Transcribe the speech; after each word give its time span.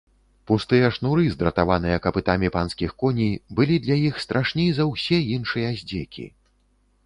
Пустыя 0.51 0.87
шнуры, 0.95 1.25
здратаваныя 1.33 1.97
капытамі 2.07 2.51
панскіх 2.57 2.91
коней, 3.03 3.33
былі 3.61 3.75
для 3.87 4.01
іх 4.09 4.15
страшней 4.27 4.69
за 4.81 4.91
ўсе 4.93 5.23
іншыя 5.39 5.69
здзекі. 5.83 6.25